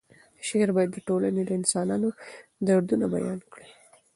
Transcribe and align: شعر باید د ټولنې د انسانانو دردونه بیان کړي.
شعر 0.47 0.69
باید 0.75 0.89
د 0.93 0.97
ټولنې 1.07 1.41
د 1.45 1.51
انسانانو 1.59 2.09
دردونه 2.67 3.05
بیان 3.13 3.39
کړي. 3.51 3.67